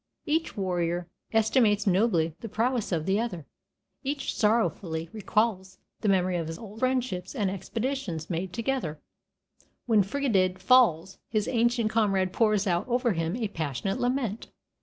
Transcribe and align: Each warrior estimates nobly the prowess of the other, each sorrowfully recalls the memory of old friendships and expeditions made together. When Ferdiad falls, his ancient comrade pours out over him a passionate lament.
Each 0.25 0.57
warrior 0.57 1.07
estimates 1.31 1.85
nobly 1.85 2.33
the 2.39 2.49
prowess 2.49 2.91
of 2.91 3.05
the 3.05 3.19
other, 3.19 3.45
each 4.03 4.33
sorrowfully 4.35 5.09
recalls 5.13 5.77
the 5.99 6.09
memory 6.09 6.37
of 6.37 6.57
old 6.57 6.79
friendships 6.79 7.35
and 7.35 7.51
expeditions 7.51 8.27
made 8.27 8.51
together. 8.51 8.99
When 9.85 10.01
Ferdiad 10.01 10.57
falls, 10.57 11.19
his 11.29 11.47
ancient 11.47 11.91
comrade 11.91 12.33
pours 12.33 12.65
out 12.65 12.87
over 12.87 13.11
him 13.11 13.35
a 13.35 13.47
passionate 13.49 13.99
lament. 13.99 14.47